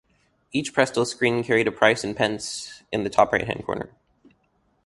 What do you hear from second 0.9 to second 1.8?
screen carried a